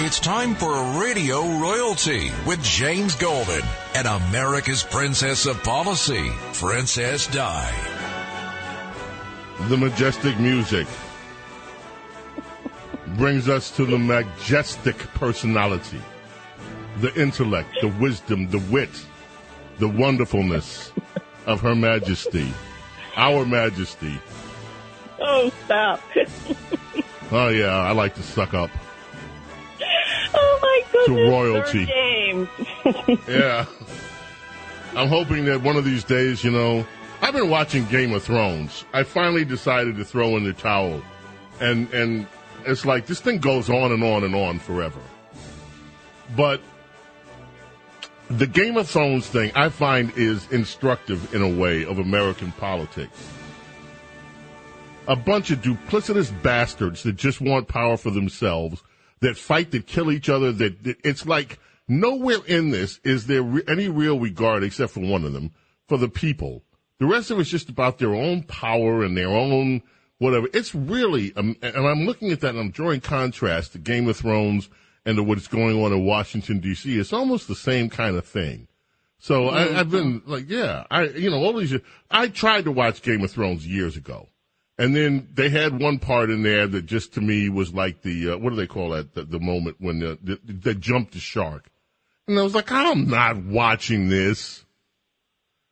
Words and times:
It's 0.00 0.20
time 0.20 0.54
for 0.54 0.72
Radio 1.00 1.42
Royalty 1.58 2.30
with 2.46 2.62
James 2.62 3.16
Golden 3.16 3.62
and 3.96 4.06
America's 4.06 4.84
Princess 4.84 5.44
of 5.44 5.60
Policy, 5.64 6.30
Princess 6.52 7.26
Di. 7.26 7.72
The 9.62 9.76
majestic 9.76 10.38
music 10.38 10.86
brings 13.16 13.48
us 13.48 13.72
to 13.72 13.86
the 13.86 13.98
majestic 13.98 14.96
personality, 15.14 16.00
the 17.00 17.12
intellect, 17.20 17.70
the 17.80 17.88
wisdom, 17.88 18.48
the 18.50 18.60
wit, 18.70 19.04
the 19.78 19.88
wonderfulness 19.88 20.92
of 21.44 21.60
Her 21.60 21.74
Majesty, 21.74 22.52
our 23.16 23.44
Majesty. 23.44 24.16
Oh, 25.18 25.50
stop. 25.64 26.00
Oh, 27.30 27.48
yeah, 27.48 27.76
I 27.76 27.92
like 27.92 28.14
to 28.14 28.22
suck 28.22 28.54
up. 28.54 28.70
My 31.06 31.06
goodness. 31.06 31.24
To 31.24 31.30
royalty. 31.30 31.86
James. 31.86 32.48
Yeah. 33.28 33.66
I'm 34.94 35.08
hoping 35.08 35.44
that 35.44 35.62
one 35.62 35.76
of 35.76 35.84
these 35.84 36.02
days, 36.02 36.42
you 36.42 36.50
know, 36.50 36.86
I've 37.20 37.34
been 37.34 37.50
watching 37.50 37.84
Game 37.86 38.12
of 38.12 38.22
Thrones. 38.22 38.84
I 38.92 39.02
finally 39.02 39.44
decided 39.44 39.96
to 39.96 40.04
throw 40.04 40.36
in 40.36 40.44
the 40.44 40.52
towel. 40.52 41.02
And 41.60 41.92
and 41.92 42.26
it's 42.64 42.84
like 42.86 43.06
this 43.06 43.20
thing 43.20 43.38
goes 43.38 43.68
on 43.68 43.92
and 43.92 44.02
on 44.02 44.24
and 44.24 44.34
on 44.34 44.58
forever. 44.58 45.00
But 46.36 46.60
the 48.30 48.46
Game 48.46 48.76
of 48.76 48.88
Thrones 48.88 49.26
thing 49.26 49.52
I 49.54 49.68
find 49.68 50.12
is 50.16 50.50
instructive 50.50 51.34
in 51.34 51.42
a 51.42 51.48
way 51.48 51.84
of 51.84 51.98
American 51.98 52.52
politics. 52.52 53.18
A 55.06 55.16
bunch 55.16 55.50
of 55.50 55.62
duplicitous 55.62 56.30
bastards 56.42 57.02
that 57.04 57.16
just 57.16 57.40
want 57.40 57.68
power 57.68 57.96
for 57.96 58.10
themselves, 58.10 58.82
that 59.20 59.36
fight, 59.36 59.70
that 59.72 59.86
kill 59.86 60.10
each 60.10 60.28
other, 60.28 60.52
that, 60.52 60.84
that 60.84 60.96
it's 61.04 61.26
like 61.26 61.58
nowhere 61.86 62.44
in 62.46 62.70
this 62.70 63.00
is 63.04 63.26
there 63.26 63.42
re- 63.42 63.62
any 63.66 63.88
real 63.88 64.18
regard 64.18 64.62
except 64.62 64.92
for 64.92 65.00
one 65.00 65.24
of 65.24 65.32
them 65.32 65.52
for 65.88 65.98
the 65.98 66.08
people. 66.08 66.62
The 66.98 67.06
rest 67.06 67.30
of 67.30 67.38
it's 67.38 67.50
just 67.50 67.68
about 67.68 67.98
their 67.98 68.14
own 68.14 68.42
power 68.42 69.02
and 69.02 69.16
their 69.16 69.28
own 69.28 69.82
whatever. 70.18 70.48
It's 70.52 70.74
really, 70.74 71.32
um, 71.36 71.56
and 71.62 71.76
I'm 71.76 72.04
looking 72.04 72.32
at 72.32 72.40
that 72.40 72.50
and 72.50 72.58
I'm 72.58 72.70
drawing 72.70 73.00
contrast 73.00 73.72
to 73.72 73.78
Game 73.78 74.08
of 74.08 74.16
Thrones 74.16 74.68
and 75.04 75.16
to 75.16 75.22
what's 75.22 75.46
going 75.46 75.82
on 75.82 75.92
in 75.92 76.04
Washington 76.04 76.60
D.C. 76.60 76.98
It's 76.98 77.12
almost 77.12 77.48
the 77.48 77.54
same 77.54 77.88
kind 77.88 78.16
of 78.16 78.26
thing. 78.26 78.68
So 79.20 79.48
I, 79.48 79.80
I've 79.80 79.90
been 79.90 80.22
like, 80.26 80.48
yeah, 80.48 80.84
I, 80.90 81.04
you 81.04 81.30
know, 81.30 81.38
all 81.38 81.52
these, 81.54 81.74
I 82.10 82.28
tried 82.28 82.64
to 82.64 82.72
watch 82.72 83.02
Game 83.02 83.24
of 83.24 83.30
Thrones 83.30 83.66
years 83.66 83.96
ago. 83.96 84.28
And 84.78 84.94
then 84.94 85.28
they 85.34 85.48
had 85.48 85.80
one 85.80 85.98
part 85.98 86.30
in 86.30 86.42
there 86.42 86.66
that 86.68 86.86
just 86.86 87.14
to 87.14 87.20
me 87.20 87.48
was 87.48 87.74
like 87.74 88.02
the, 88.02 88.32
uh, 88.32 88.38
what 88.38 88.50
do 88.50 88.56
they 88.56 88.66
call 88.68 88.90
that? 88.90 89.14
The, 89.14 89.24
the 89.24 89.40
moment 89.40 89.76
when 89.80 89.98
the, 89.98 90.18
the, 90.22 90.38
they 90.44 90.74
jumped 90.74 91.12
the 91.12 91.18
shark. 91.18 91.68
And 92.28 92.38
I 92.38 92.42
was 92.42 92.54
like, 92.54 92.70
I'm 92.70 93.08
not 93.08 93.38
watching 93.38 94.08
this 94.08 94.64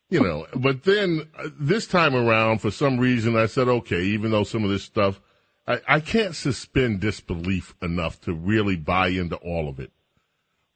you 0.09 0.21
know, 0.21 0.47
but 0.55 0.85
then 0.85 1.29
uh, 1.37 1.49
this 1.59 1.87
time 1.87 2.15
around, 2.15 2.61
for 2.61 2.71
some 2.71 2.99
reason, 2.99 3.37
I 3.37 3.47
said, 3.47 3.69
okay, 3.69 4.03
even 4.03 4.31
though 4.31 4.45
some 4.45 4.63
of 4.63 4.71
this 4.71 4.85
stuff, 4.85 5.21
I, 5.67 5.81
I 5.89 6.01
can't 6.01 6.37
suspend 6.37 7.01
disbelief 7.01 7.75
enough 7.83 8.21
to 8.23 8.33
really 8.33 8.77
buy 8.77 9.09
into 9.09 9.37
all 9.37 9.69
of 9.69 9.81
it. 9.81 9.91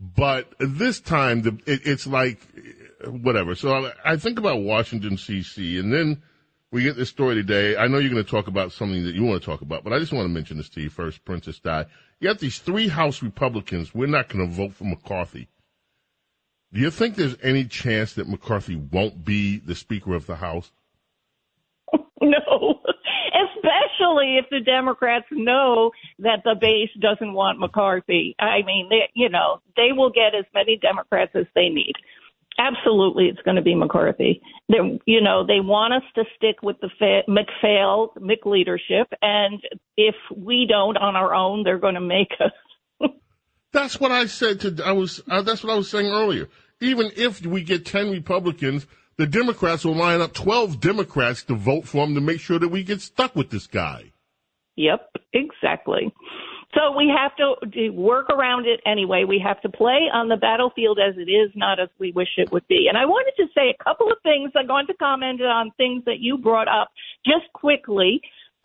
But 0.00 0.52
this 0.58 1.00
time, 1.00 1.42
the, 1.42 1.58
it, 1.64 1.82
it's 1.84 2.06
like, 2.06 2.40
uh, 3.06 3.10
whatever. 3.10 3.54
So 3.54 3.72
I, 3.72 3.92
I 4.04 4.16
think 4.16 4.38
about 4.38 4.62
Washington, 4.62 5.16
C.C., 5.16 5.78
and 5.78 5.92
then 5.92 6.22
we 6.72 6.82
get 6.84 6.96
this 6.96 7.08
story 7.08 7.34
today. 7.34 7.76
I 7.76 7.88
know 7.88 7.98
you're 7.98 8.10
going 8.10 8.24
to 8.24 8.30
talk 8.30 8.46
about 8.46 8.72
something 8.72 9.04
that 9.04 9.14
you 9.14 9.24
want 9.24 9.42
to 9.42 9.46
talk 9.46 9.60
about, 9.60 9.82
but 9.82 9.92
I 9.92 9.98
just 9.98 10.12
want 10.12 10.26
to 10.26 10.32
mention 10.32 10.56
this 10.56 10.68
to 10.70 10.80
you 10.80 10.90
first, 10.90 11.24
Princess 11.24 11.58
Di. 11.58 11.86
You 12.20 12.28
have 12.28 12.38
these 12.38 12.58
three 12.58 12.88
House 12.88 13.22
Republicans. 13.22 13.94
We're 13.94 14.06
not 14.06 14.28
going 14.28 14.48
to 14.48 14.54
vote 14.54 14.74
for 14.74 14.84
McCarthy. 14.84 15.48
Do 16.72 16.80
you 16.80 16.90
think 16.90 17.16
there's 17.16 17.36
any 17.42 17.64
chance 17.64 18.14
that 18.14 18.28
McCarthy 18.28 18.76
won't 18.76 19.24
be 19.24 19.58
the 19.58 19.74
Speaker 19.74 20.14
of 20.14 20.26
the 20.26 20.36
House? 20.36 20.70
no. 22.22 22.80
Especially 23.56 24.38
if 24.38 24.46
the 24.50 24.60
Democrats 24.64 25.26
know 25.32 25.90
that 26.20 26.42
the 26.44 26.54
base 26.60 26.90
doesn't 27.00 27.32
want 27.32 27.58
McCarthy. 27.58 28.36
I 28.38 28.62
mean, 28.64 28.88
they, 28.88 29.10
you 29.14 29.28
know, 29.28 29.60
they 29.76 29.92
will 29.92 30.10
get 30.10 30.34
as 30.38 30.44
many 30.54 30.78
Democrats 30.80 31.32
as 31.34 31.46
they 31.54 31.68
need. 31.68 31.94
Absolutely, 32.60 33.24
it's 33.28 33.40
going 33.40 33.56
to 33.56 33.62
be 33.62 33.74
McCarthy. 33.74 34.42
They, 34.68 35.00
you 35.06 35.22
know, 35.22 35.46
they 35.46 35.60
want 35.60 35.94
us 35.94 36.02
to 36.14 36.24
stick 36.36 36.56
with 36.62 36.76
the 36.82 36.90
fa- 36.98 37.22
McPhail, 37.26 38.10
Mc 38.20 38.44
leadership, 38.44 39.08
and 39.22 39.62
if 39.96 40.14
we 40.36 40.66
don't 40.68 40.98
on 40.98 41.16
our 41.16 41.34
own, 41.34 41.62
they're 41.64 41.78
going 41.78 41.94
to 41.94 42.02
make 42.02 42.32
us. 42.38 42.52
That's 43.72 43.98
what 43.98 44.12
I 44.12 44.26
said 44.26 44.60
to. 44.60 44.82
I 44.84 44.92
was. 44.92 45.22
Uh, 45.26 45.40
that's 45.42 45.62
what 45.62 45.72
I 45.72 45.76
was 45.76 45.88
saying 45.88 46.08
earlier. 46.08 46.48
Even 46.80 47.10
if 47.16 47.46
we 47.46 47.62
get 47.62 47.86
ten 47.86 48.10
Republicans, 48.10 48.84
the 49.16 49.26
Democrats 49.26 49.84
will 49.84 49.94
line 49.94 50.20
up 50.20 50.34
twelve 50.34 50.80
Democrats 50.80 51.44
to 51.44 51.54
vote 51.54 51.86
for 51.86 52.04
him 52.04 52.14
to 52.14 52.20
make 52.20 52.40
sure 52.40 52.58
that 52.58 52.68
we 52.68 52.82
get 52.82 53.00
stuck 53.00 53.36
with 53.36 53.50
this 53.50 53.68
guy. 53.68 54.12
Yep, 54.76 55.08
exactly. 55.32 56.12
So 56.74 56.96
we 56.96 57.12
have 57.14 57.32
to 57.36 57.90
work 57.90 58.30
around 58.30 58.66
it 58.66 58.80
anyway. 58.86 59.24
We 59.24 59.42
have 59.44 59.60
to 59.62 59.68
play 59.68 60.08
on 60.12 60.28
the 60.28 60.36
battlefield 60.36 61.00
as 61.00 61.16
it 61.16 61.28
is, 61.30 61.50
not 61.56 61.80
as 61.80 61.88
we 61.98 62.12
wish 62.12 62.28
it 62.36 62.52
would 62.52 62.66
be. 62.68 62.86
And 62.88 62.96
I 62.96 63.06
wanted 63.06 63.32
to 63.42 63.48
say 63.54 63.74
a 63.74 63.84
couple 63.84 64.10
of 64.10 64.18
things. 64.22 64.52
I'm 64.54 64.68
going 64.68 64.86
to 64.86 64.94
comment 64.94 65.42
on 65.42 65.72
things 65.76 66.04
that 66.04 66.20
you 66.20 66.38
brought 66.38 66.68
up 66.68 66.90
just 67.26 67.52
quickly. 67.54 68.20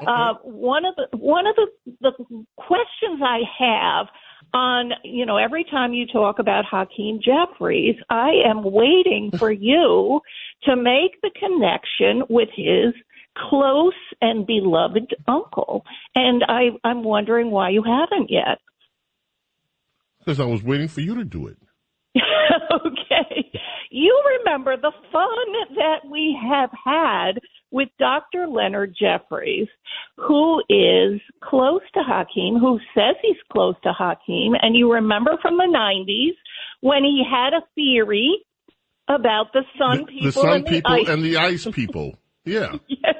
Uh, 0.06 0.34
one 0.44 0.84
of 0.86 0.94
the 0.98 1.18
one 1.18 1.48
of 1.48 1.56
the, 1.56 1.68
the 2.02 2.46
questions 2.58 3.22
I 3.24 3.40
have 3.58 4.08
on 4.54 4.92
you 5.04 5.26
know 5.26 5.38
every 5.38 5.64
time 5.64 5.94
you 5.94 6.06
talk 6.06 6.38
about 6.38 6.66
Hakeem 6.66 7.22
Jeffries, 7.24 7.96
I 8.10 8.32
am 8.46 8.64
waiting 8.64 9.32
for 9.38 9.52
you 9.52 10.20
to 10.64 10.76
make 10.76 11.22
the 11.22 11.32
connection 11.40 12.24
with 12.30 12.50
his 12.54 12.94
close 13.36 13.94
and 14.22 14.46
beloved 14.48 15.16
uncle, 15.28 15.84
and 16.14 16.44
I 16.48 16.70
I'm 16.84 17.04
wondering 17.04 17.52
why 17.52 17.70
you 17.70 17.84
haven't 17.84 18.30
yet. 18.30 18.60
Because 20.20 20.40
I 20.40 20.46
was 20.46 20.64
waiting 20.64 20.88
for 20.88 21.02
you 21.02 21.16
to 21.16 21.24
do 21.24 21.48
it. 21.48 21.58
okay. 22.74 23.52
You 23.92 24.24
remember 24.40 24.76
the 24.78 24.92
fun 25.12 25.76
that 25.76 26.10
we 26.10 26.38
have 26.50 26.70
had 26.84 27.40
with 27.72 27.90
Dr. 28.00 28.48
Leonard 28.48 28.96
Jeffries, 29.00 29.68
who 30.18 30.62
is 30.70 31.22
close 31.44 31.82
to 31.94 32.02
Hakeem, 32.02 32.58
who 32.60 32.80
says 32.96 33.16
he's 33.22 33.38
close 33.52 33.76
to 33.84 33.94
Hakeem. 33.94 34.54
And 34.62 34.76
you 34.76 34.92
remember 34.94 35.38
from 35.42 35.58
the 35.58 35.64
90s 35.64 36.36
when 36.82 37.04
he 37.04 37.24
had 37.30 37.54
a 37.54 37.62
theory 37.76 38.46
about 39.08 39.54
the 39.54 39.64
sun 39.78 40.06
people, 40.06 40.26
the 40.26 40.32
sun 40.32 40.54
and, 40.54 40.66
people 40.66 40.96
the 40.96 41.02
ice. 41.02 41.10
and 41.10 41.24
the 41.24 41.38
ice 41.38 41.66
people. 41.72 42.16
Yeah. 42.46 42.74
yes. 42.88 43.16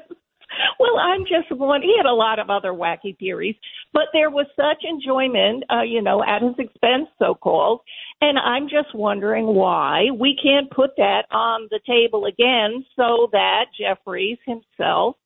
Well, 0.80 0.98
I'm 1.00 1.22
just 1.22 1.52
one. 1.58 1.82
He 1.82 1.96
had 1.98 2.06
a 2.06 2.14
lot 2.14 2.40
of 2.40 2.50
other 2.50 2.72
wacky 2.72 3.18
theories, 3.18 3.56
but 3.94 4.04
there 4.14 4.30
was 4.30 4.46
such 4.56 4.84
enjoyment, 4.90 5.64
uh, 5.72 5.82
you 5.82 6.02
know, 6.02 6.24
at 6.24 6.42
his 6.42 6.56
expense, 6.58 7.08
so 7.20 7.36
called. 7.36 7.82
And 8.22 8.38
I'm 8.40 8.70
just 8.70 8.94
wondering 8.96 9.48
why 9.48 10.06
we 10.18 10.38
can't 10.42 10.70
put 10.72 10.92
that 10.98 11.24
on 11.32 11.68
the 11.72 11.80
table 11.86 12.26
again 12.26 12.86
so 12.96 13.30
that 13.34 13.66
Jeffries 13.78 14.38
himself, 14.46 15.18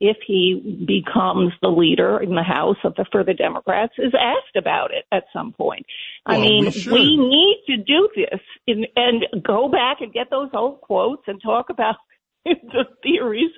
if 0.00 0.16
he 0.26 0.84
becomes 0.86 1.52
the 1.60 1.68
leader 1.68 2.18
in 2.22 2.34
the 2.34 2.42
House 2.42 2.76
of 2.84 2.94
the, 2.94 3.04
for 3.10 3.24
the 3.24 3.34
Democrats, 3.34 3.92
is 3.98 4.12
asked 4.18 4.56
about 4.56 4.90
it 4.92 5.04
at 5.12 5.24
some 5.32 5.52
point. 5.52 5.84
I 6.24 6.38
Well, 6.38 6.40
mean, 6.40 6.64
we 6.64 6.92
we 6.92 7.16
need 7.16 7.62
to 7.66 7.76
do 7.76 8.08
this 8.14 8.40
in, 8.66 8.86
and 8.96 9.26
go 9.44 9.68
back 9.68 10.00
and 10.00 10.12
get 10.12 10.30
those 10.30 10.50
old 10.54 10.80
quotes 10.80 11.22
and 11.26 11.40
talk 11.42 11.68
about 11.70 11.96
the 12.44 12.84
theories 13.02 13.50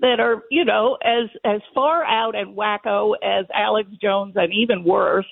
that 0.00 0.20
are, 0.20 0.42
you 0.50 0.64
know, 0.64 0.96
as 1.02 1.28
as 1.44 1.60
far 1.74 2.04
out 2.04 2.34
and 2.34 2.56
wacko 2.56 3.14
as 3.22 3.46
Alex 3.54 3.90
Jones 4.00 4.34
and 4.36 4.52
even 4.52 4.84
worse. 4.84 5.26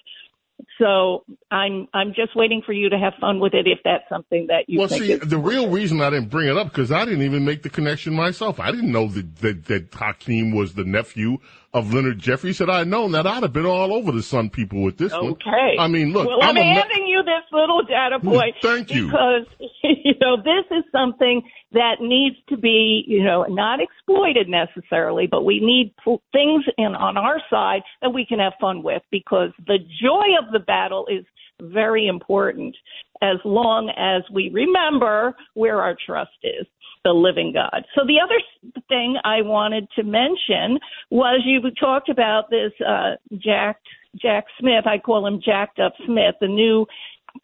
So 0.78 1.24
I'm 1.50 1.86
I'm 1.92 2.08
just 2.08 2.34
waiting 2.34 2.62
for 2.64 2.72
you 2.72 2.88
to 2.90 2.98
have 2.98 3.12
fun 3.20 3.40
with 3.40 3.54
it 3.54 3.66
if 3.66 3.78
that's 3.84 4.04
something 4.08 4.46
that 4.48 4.64
you. 4.68 4.78
Well, 4.78 4.88
see, 4.88 5.12
is- 5.12 5.20
the 5.20 5.38
real 5.38 5.68
reason 5.68 6.00
I 6.00 6.10
didn't 6.10 6.30
bring 6.30 6.48
it 6.48 6.56
up 6.56 6.68
because 6.68 6.90
I 6.90 7.04
didn't 7.04 7.22
even 7.22 7.44
make 7.44 7.62
the 7.62 7.70
connection 7.70 8.14
myself. 8.14 8.58
I 8.58 8.70
didn't 8.70 8.90
know 8.92 9.06
that 9.08 9.36
that, 9.36 9.64
that 9.66 9.94
Hakeem 9.94 10.54
was 10.54 10.74
the 10.74 10.84
nephew 10.84 11.38
of 11.76 11.93
Leonard 11.93 12.19
Jeffries. 12.19 12.58
Had 12.58 12.70
I 12.70 12.84
known 12.84 13.12
that, 13.12 13.26
I'd 13.26 13.43
have 13.43 13.52
been 13.52 13.67
all 13.67 13.93
over 13.93 14.11
the 14.11 14.23
Sun 14.23 14.49
people 14.49 14.82
with 14.82 14.96
this 14.96 15.12
one. 15.12 15.32
Okay. 15.32 15.76
I 15.78 15.88
mean, 15.88 16.12
look, 16.12 16.26
well, 16.26 16.43
I'm 16.43 16.56
I'm, 16.56 16.64
handing 16.64 17.06
you 17.06 17.23
this 17.23 17.44
little 17.52 17.82
data 17.82 18.19
point. 18.19 18.55
Thank 18.62 18.90
you. 18.90 19.06
Because, 19.06 19.46
you 19.84 20.14
know, 20.19 20.38
this 20.38 20.64
is 20.70 20.84
something 20.90 21.43
that 21.73 21.96
needs 22.00 22.37
to 22.49 22.56
be, 22.56 23.05
you 23.06 23.23
know, 23.23 23.44
not 23.44 23.81
exploited 23.81 24.49
necessarily, 24.49 25.26
but 25.31 25.44
we 25.44 25.61
need 25.61 25.94
p- 26.02 26.17
things 26.32 26.64
in 26.78 26.94
on 26.94 27.19
our 27.19 27.40
side 27.50 27.82
that 28.00 28.11
we 28.11 28.25
can 28.25 28.38
have 28.38 28.55
fun 28.58 28.82
with 28.82 29.02
because 29.11 29.50
the 29.67 29.78
joy 30.02 30.28
of 30.43 30.52
the 30.52 30.61
battle 30.61 31.06
is 31.11 31.26
very 31.61 32.06
important 32.06 32.75
as 33.23 33.37
long 33.44 33.90
as 33.96 34.23
we 34.32 34.50
remember 34.50 35.37
where 35.55 35.82
our 35.82 35.96
trust 36.06 36.31
is 36.43 36.67
the 37.06 37.12
living 37.12 37.52
God. 37.52 37.84
So 37.94 38.04
the 38.04 38.18
other 38.18 38.82
thing 38.88 39.16
I 39.22 39.40
wanted 39.42 39.86
to 39.94 40.02
mention 40.02 40.80
was 41.08 41.42
you 41.44 41.60
talked 41.78 42.08
about 42.08 42.50
this 42.50 42.72
uh, 42.84 43.14
Jack 43.38 43.78
Jack 44.20 44.44
Smith. 44.58 44.86
I 44.86 44.98
call 44.98 45.24
him 45.24 45.40
Jacked 45.44 45.78
Up 45.78 45.92
Smith, 46.04 46.34
the 46.40 46.48
new 46.48 46.84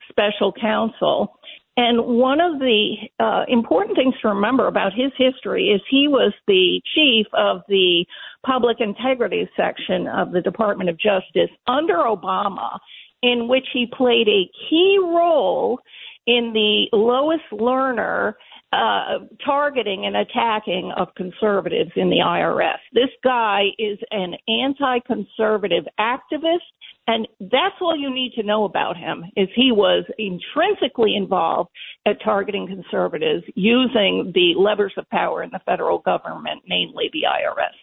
special 0.09 0.53
counsel. 0.53 1.39
And 1.77 2.05
one 2.05 2.41
of 2.41 2.59
the 2.59 2.95
uh, 3.21 3.45
important 3.47 3.97
things 3.97 4.15
to 4.23 4.29
remember 4.29 4.67
about 4.67 4.93
his 4.95 5.13
history 5.17 5.69
is 5.69 5.81
he 5.89 6.09
was 6.09 6.33
the 6.49 6.83
chief 6.95 7.27
of 7.33 7.63
the 7.69 8.05
public 8.45 8.79
integrity 8.81 9.49
section 9.57 10.09
of 10.09 10.33
the 10.33 10.41
Department 10.41 10.91
of 10.91 10.99
Justice 10.99 11.51
under 11.69 11.99
Obama, 11.99 12.79
in 13.23 13.47
which 13.47 13.67
he 13.73 13.87
played 13.87 14.29
a 14.29 14.51
key 14.69 14.99
role 15.01 15.79
in 16.27 16.53
the 16.53 16.89
Lois 16.97 17.41
Lerner 17.53 18.35
uh, 18.73 19.19
targeting 19.45 20.07
and 20.07 20.17
attacking 20.17 20.93
of 20.97 21.09
conservatives 21.15 21.91
in 21.95 22.09
the 22.09 22.21
IRS. 22.25 22.79
This 22.93 23.11
guy 23.23 23.65
is 23.79 23.99
an 24.11 24.35
anti-conservative 24.49 25.85
activist, 26.01 26.65
and 27.07 27.29
that's 27.41 27.75
all 27.81 27.97
you 27.97 28.13
need 28.13 28.33
to 28.37 28.43
know 28.43 28.65
about 28.65 28.97
him. 28.97 29.25
Is 29.37 29.49
he 29.55 29.73
was 29.73 30.05
intrinsically 30.19 31.17
involved 31.17 31.71
at 32.07 32.23
targeting 32.25 32.67
conservatives 32.67 33.45
using 33.55 34.33
the 34.35 34.55
levers 34.59 34.95
of 34.97 35.09
power 35.11 35.43
in 35.43 35.51
the 35.51 35.61
federal 35.67 35.99
government, 35.99 36.63
namely 36.67 37.11
the 37.13 37.25
IRS. 37.29 37.77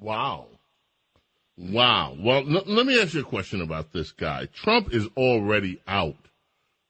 Wow. 0.00 0.46
Wow. 1.56 2.16
Well, 2.18 2.44
let 2.44 2.86
me 2.86 3.00
ask 3.00 3.14
you 3.14 3.20
a 3.20 3.24
question 3.24 3.62
about 3.62 3.92
this 3.92 4.12
guy. 4.12 4.46
Trump 4.52 4.92
is 4.92 5.08
already 5.16 5.80
out. 5.86 6.16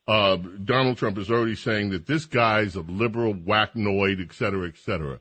Uh, 0.09 0.37
Donald 0.37 0.97
Trump 0.99 1.19
is 1.19 1.31
already 1.31 1.57
saying 1.57 1.91
that 1.91 2.07
this 2.07 2.27
guy's 2.27 2.77
a 2.77 2.81
liberal 2.81 3.35
whacknoid, 3.35 4.21
et 4.21 4.33
cetera, 4.33 4.69
et 4.69 4.77
cetera. 4.77 5.19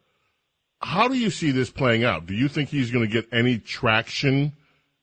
How 0.82 1.08
do 1.08 1.16
you 1.16 1.32
see 1.32 1.52
this 1.52 1.72
playing 1.72 2.04
out? 2.04 2.28
Do 2.28 2.36
you 2.36 2.48
think 2.48 2.70
he's 2.70 2.92
going 2.92 3.06
to 3.06 3.12
get 3.12 3.28
any 3.32 3.58
traction 3.58 4.54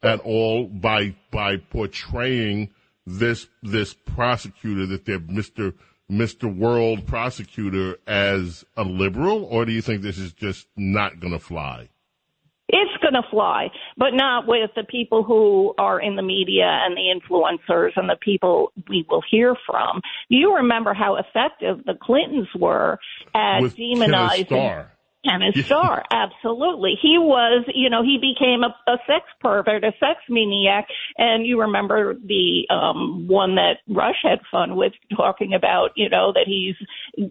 at 0.03 0.21
all 0.21 0.67
by 0.67 1.17
by 1.31 1.57
portraying 1.57 2.71
this 3.07 3.49
this 3.63 3.95
prosecutor 3.95 4.87
that 4.87 5.05
they're 5.05 5.19
Mister 5.19 5.75
Mister 6.09 6.47
World 6.47 7.07
prosecutor 7.07 7.99
as 8.07 8.65
a 8.77 8.85
liberal, 8.85 9.45
or 9.45 9.65
do 9.65 9.73
you 9.73 9.83
think 9.83 10.03
this 10.03 10.19
is 10.19 10.33
just 10.33 10.69
not 10.77 11.19
going 11.19 11.33
to 11.33 11.39
fly? 11.39 11.89
It's 12.73 13.03
going 13.03 13.15
to 13.15 13.23
fly, 13.31 13.69
but 13.99 14.15
not 14.15 14.47
with 14.47 14.71
the 14.75 14.85
people 14.85 15.23
who 15.23 15.75
are 15.79 16.01
in 16.01 16.17
the 16.17 16.23
media 16.23 16.65
and 16.67 16.97
the 16.97 17.15
influencers 17.15 17.91
and 17.97 18.09
the 18.09 18.17
people 18.21 18.73
we 18.89 19.05
will 19.11 19.23
hear 19.31 19.55
from. 19.67 20.01
You 20.29 20.57
remember 20.57 20.95
how 20.95 21.17
effective 21.17 21.85
the 21.85 21.95
Clintons 22.01 22.49
were 22.59 22.99
at 23.35 23.61
With 23.61 23.77
demonizing 23.77 24.87
Starr. 25.65 26.03
Kenneth 26.11 26.11
absolutely. 26.11 26.95
He 27.01 27.17
was, 27.19 27.65
you 27.75 27.91
know, 27.91 28.03
he 28.03 28.19
became 28.21 28.63
a, 28.63 28.75
a 28.91 28.97
sex 29.07 29.25
pervert, 29.41 29.85
a 29.85 29.93
sex 30.01 30.21
maniac, 30.29 30.87
and 31.19 31.47
you 31.47 31.61
remember 31.61 32.15
the 32.15 32.67
um 32.71 33.27
one 33.29 33.55
that 33.57 33.79
Rush 33.89 34.17
had 34.23 34.41
fun 34.51 34.77
with, 34.77 34.93
talking 35.17 35.55
about, 35.55 35.91
you 35.97 36.09
know, 36.09 36.33
that 36.33 36.45
he's 36.47 36.75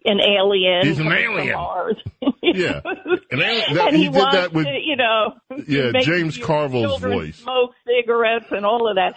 an 0.06 0.20
alien. 0.22 0.86
He's 0.88 1.00
an 1.00 1.12
alien. 1.12 1.54
Mars. 1.56 1.98
Yeah. 2.44 2.82
And 3.30 3.40
that- 3.40 3.74
that- 3.74 3.88
and 3.90 3.96
he 3.96 4.04
he, 4.06 4.10
did 4.10 4.16
wants 4.18 4.36
that 4.36 4.52
with- 4.52 4.68
you 4.84 4.96
know, 4.96 5.34
Yeah, 5.68 5.92
James 6.02 6.38
Carville's 6.38 7.00
voice. 7.00 7.38
Smoke 7.38 7.72
cigarettes 7.86 8.48
and 8.52 8.66
all 8.66 8.90
of 8.90 8.96
that. 8.96 9.14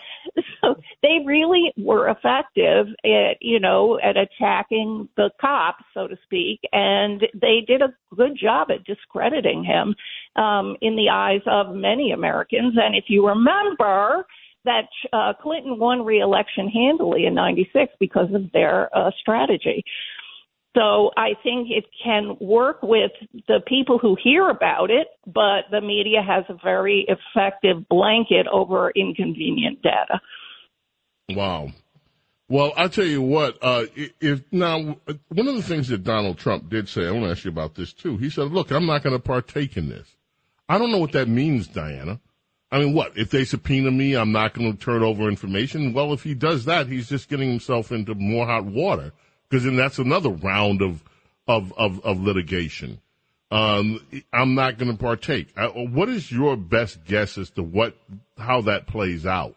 So 0.61 0.77
they 1.03 1.19
really 1.25 1.73
were 1.77 2.09
effective 2.09 2.87
at, 3.05 3.39
you 3.41 3.61
know, 3.61 3.99
at 4.03 4.17
attacking 4.17 5.09
the 5.17 5.31
cops, 5.41 5.83
so 5.95 6.07
to 6.07 6.17
speak, 6.25 6.61
and 6.73 7.23
they 7.35 7.61
did 7.67 7.83
a 7.83 7.95
good 8.15 8.37
job 8.41 8.64
at 8.71 8.85
discrediting 8.85 9.65
him 9.65 9.95
um, 10.43 10.77
in 10.81 10.97
the 10.97 11.09
eyes 11.11 11.43
of 11.47 11.75
many 11.75 12.13
Americans. 12.13 12.75
And 12.77 12.95
if 12.95 13.05
you 13.09 13.27
remember, 13.27 14.27
that 14.65 14.89
uh, 15.13 15.33
Clinton 15.43 15.79
won 15.79 16.05
re-election 16.05 16.69
handily 16.69 17.27
in 17.27 17.35
'96 17.35 17.93
because 18.01 18.33
of 18.35 18.51
their 18.53 18.89
uh, 18.97 19.11
strategy. 19.21 19.85
So 20.77 21.13
I 21.17 21.35
think 21.43 21.69
it 21.71 21.85
can 22.03 22.37
work 22.41 22.83
with 22.83 23.13
the 23.47 23.61
people 23.67 23.99
who 23.99 24.17
hear 24.21 24.49
about 24.49 24.91
it, 24.91 25.07
but 25.25 25.67
the 25.71 25.81
media 25.81 26.21
has 26.21 26.45
a 26.49 26.59
very 26.65 27.07
effective 27.09 27.89
blanket 27.89 28.47
over 28.49 28.91
inconvenient 28.91 29.83
data. 29.83 30.21
Wow. 31.31 31.69
Well, 32.55 32.73
I'll 32.77 32.89
tell 32.89 33.05
you 33.05 33.21
what. 33.21 33.59
Uh, 33.61 33.87
if 34.21 34.43
now 34.53 34.79
one 34.79 35.49
of 35.49 35.57
the 35.57 35.63
things 35.63 35.89
that 35.89 36.05
Donald 36.05 36.39
Trump 36.39 36.71
did 36.71 36.89
say, 36.89 37.05
I 37.05 37.11
want 37.11 37.25
to 37.25 37.31
ask 37.33 37.45
you 37.45 37.51
about 37.51 37.75
this 37.75 37.93
too. 37.93 38.17
He 38.17 38.31
said, 38.31 38.53
"Look, 38.53 38.71
I'm 38.71 38.87
not 38.87 39.03
going 39.03 39.17
to 39.17 39.19
partake 39.19 39.77
in 39.77 39.89
this." 39.89 40.07
I 40.69 40.79
don't 40.79 40.93
know 40.93 40.99
what 40.99 41.11
that 41.13 41.27
means, 41.27 41.67
Diana. 41.67 42.21
I 42.71 42.79
mean, 42.79 42.95
what 42.95 43.19
if 43.19 43.31
they 43.31 43.45
subpoena 43.45 43.91
me? 43.91 44.15
I'm 44.15 44.31
not 44.31 44.55
going 44.55 44.71
to 44.73 44.79
turn 44.79 45.03
over 45.03 45.29
information. 45.29 45.93
Well, 45.93 46.13
if 46.13 46.23
he 46.23 46.33
does 46.35 46.67
that, 46.67 46.87
he's 46.87 47.09
just 47.09 47.29
getting 47.29 47.51
himself 47.51 47.91
into 47.91 48.15
more 48.15 48.47
hot 48.47 48.65
water 48.65 49.11
because 49.51 49.65
then 49.65 49.75
that's 49.75 49.99
another 49.99 50.31
round 50.31 50.81
of 50.81 51.03
of 51.49 51.73
of, 51.77 52.05
of 52.05 52.21
litigation. 52.23 53.01
Um, 53.51 53.99
I'm 54.33 54.55
not 54.55 54.79
going 54.79 54.93
to 54.93 54.97
partake. 54.97 55.49
Uh, 55.57 55.71
what 55.71 56.09
is 56.09 56.31
your 56.31 56.57
best 56.57 57.05
guess 57.05 57.37
as 57.37 57.51
to 57.51 57.65
what 57.65 57.97
how 58.39 58.61
that 58.61 58.87
plays 58.87 59.27
out? 59.27 59.57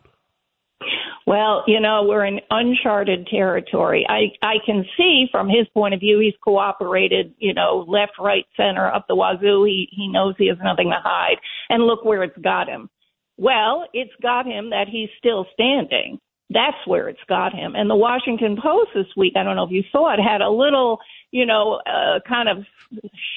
Well, 1.27 1.65
you 1.68 1.81
know, 1.81 2.06
we're 2.07 2.25
in 2.25 2.39
uncharted 2.50 3.27
territory. 3.27 4.06
I 4.07 4.31
I 4.41 4.56
can 4.65 4.85
see 4.97 5.25
from 5.29 5.50
his 5.50 5.68
point 5.74 5.94
of 5.94 6.00
view, 6.00 6.19
he's 6.19 6.33
cooperated, 6.41 7.33
you 7.38 7.53
know, 7.53 7.83
left, 7.85 8.13
right, 8.18 8.45
center, 8.56 8.89
up 8.89 9.07
the 9.09 9.15
wazoo. 9.15 9.65
He 9.65 9.89
he 9.91 10.07
knows 10.07 10.35
he 10.38 10.47
has 10.47 10.57
nothing 10.63 10.89
to 10.89 11.01
hide, 11.03 11.35
and 11.69 11.83
look 11.83 12.06
where 12.06 12.24
it's 12.24 12.38
got 12.38 12.69
him. 12.69 12.89
Well, 13.35 13.88
it's 13.94 14.13
got 14.21 14.45
him 14.45 14.69
that 14.69 14.88
he's 14.89 15.09
still 15.18 15.45
standing. 15.53 16.18
That's 16.50 16.77
where 16.85 17.09
it's 17.09 17.19
got 17.27 17.53
him. 17.53 17.75
And 17.75 17.89
the 17.89 17.95
Washington 17.95 18.57
Post 18.63 18.91
this 18.96 19.13
week, 19.17 19.34
I 19.36 19.43
don't 19.43 19.57
know 19.57 19.65
if 19.65 19.72
you 19.72 19.84
saw 19.91 20.13
it, 20.13 20.22
had 20.22 20.39
a 20.39 20.50
little, 20.50 21.00
you 21.31 21.46
know, 21.46 21.81
uh, 21.86 22.19
kind 22.25 22.48
of 22.48 22.60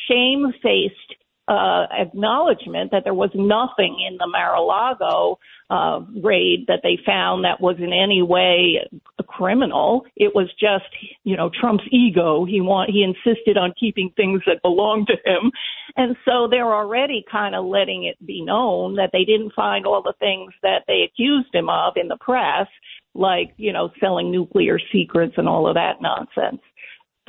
shame-faced 0.09 1.17
uh, 1.51 1.87
acknowledgement 1.91 2.93
that 2.93 3.03
there 3.03 3.15
was 3.15 3.31
nothing 3.35 3.99
in 4.09 4.17
the 4.19 4.27
Mar-a-Lago 4.29 5.41
uh, 5.69 6.01
raid 6.23 6.67
that 6.69 6.81
they 6.85 6.97
found 7.05 7.45
that 7.45 7.61
was 7.61 7.77
in 7.79 7.93
any 7.93 8.23
way 8.23 8.79
a 9.19 9.25
criminal. 9.25 10.05
It 10.15 10.33
was 10.33 10.49
just, 10.61 10.85
you 11.25 11.37
know, 11.37 11.51
Trump's 11.61 11.85
ego. 11.91 12.45
He 12.45 12.61
want 12.61 12.91
he 12.91 13.03
insisted 13.03 13.57
on 13.57 13.75
keeping 13.79 14.13
things 14.17 14.43
that 14.47 14.63
belonged 14.63 15.09
to 15.09 15.15
him, 15.25 15.51
and 15.97 16.17
so 16.25 16.47
they're 16.49 16.73
already 16.73 17.25
kind 17.31 17.57
of 17.57 17.65
letting 17.65 18.05
it 18.05 18.25
be 18.25 18.43
known 18.43 18.95
that 18.97 19.11
they 19.13 19.25
didn't 19.25 19.53
find 19.55 19.87
all 19.87 20.03
the 20.03 20.15
things 20.21 20.53
that 20.63 20.85
they 20.87 21.03
accused 21.03 21.53
him 21.53 21.69
of 21.69 21.95
in 21.97 22.07
the 22.07 22.19
press, 22.21 22.69
like 23.15 23.55
you 23.57 23.73
know, 23.73 23.91
selling 23.99 24.31
nuclear 24.31 24.79
secrets 24.93 25.35
and 25.37 25.49
all 25.49 25.69
of 25.69 25.75
that 25.75 26.01
nonsense. 26.01 26.63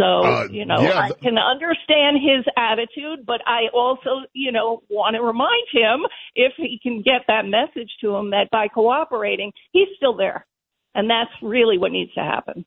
So, 0.01 0.25
Uh, 0.25 0.47
you 0.49 0.65
know, 0.65 0.81
yeah, 0.81 0.99
I 0.99 1.11
can 1.11 1.37
understand 1.37 2.17
his 2.17 2.43
attitude, 2.57 3.23
but 3.23 3.41
I 3.45 3.67
also, 3.71 4.25
you 4.33 4.51
know, 4.51 4.81
want 4.89 5.15
to 5.15 5.21
remind 5.21 5.67
him 5.71 6.07
if 6.33 6.53
he 6.57 6.79
can 6.81 7.03
get 7.03 7.21
that 7.27 7.45
message 7.45 7.91
to 8.01 8.15
him 8.15 8.31
that 8.31 8.49
by 8.51 8.67
cooperating, 8.67 9.51
he's 9.71 9.89
still 9.97 10.17
there. 10.17 10.47
And 10.95 11.07
that's 11.07 11.29
really 11.43 11.77
what 11.77 11.91
needs 11.91 12.11
to 12.15 12.21
happen. 12.21 12.65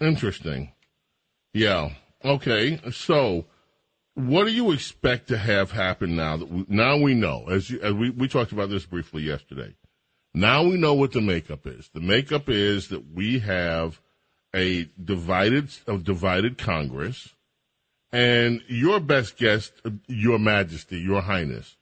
Interesting. 0.00 0.72
Yeah. 1.54 1.90
Okay. 2.24 2.80
So, 2.90 3.46
what 4.14 4.46
do 4.46 4.52
you 4.52 4.72
expect 4.72 5.28
to 5.28 5.38
have 5.38 5.70
happen 5.70 6.16
now 6.16 6.38
that 6.38 6.50
we, 6.50 6.64
now 6.68 6.96
we 6.96 7.14
know 7.14 7.46
as, 7.48 7.70
you, 7.70 7.80
as 7.80 7.92
we 7.92 8.10
we 8.10 8.26
talked 8.26 8.52
about 8.52 8.68
this 8.68 8.84
briefly 8.84 9.22
yesterday. 9.22 9.76
Now 10.34 10.64
we 10.64 10.76
know 10.76 10.94
what 10.94 11.12
the 11.12 11.20
makeup 11.20 11.66
is. 11.66 11.88
The 11.92 12.00
makeup 12.00 12.48
is 12.48 12.88
that 12.88 13.14
we 13.14 13.38
have 13.40 14.00
a 14.54 14.88
divided 15.02 15.70
a 15.86 15.98
divided 15.98 16.58
Congress, 16.58 17.34
and 18.12 18.62
your 18.68 19.00
best 19.00 19.36
guess, 19.36 19.70
Your 20.06 20.38
Majesty, 20.38 20.98
Your 20.98 21.20
Highness, 21.20 21.76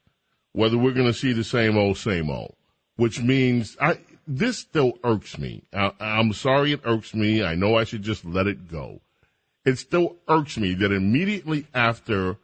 whether 0.52 0.76
we're 0.76 0.92
going 0.92 1.06
to 1.06 1.14
see 1.14 1.32
the 1.32 1.44
same 1.44 1.76
old 1.76 1.96
same 1.96 2.30
old, 2.30 2.56
which 2.96 3.20
means 3.20 3.76
I 3.80 3.98
this 4.26 4.58
still 4.58 4.98
irks 5.02 5.38
me. 5.38 5.62
I, 5.72 5.92
I'm 5.98 6.32
sorry 6.34 6.72
it 6.72 6.80
irks 6.84 7.14
me. 7.14 7.42
I 7.42 7.54
know 7.54 7.76
I 7.76 7.84
should 7.84 8.02
just 8.02 8.25
let 8.25 8.46
it 8.46 8.70
go. 8.70 9.00
It 9.64 9.78
still 9.78 10.16
irks 10.28 10.58
me 10.58 10.75
that 10.75 10.92
immediately 10.92 11.66
after 11.75 12.37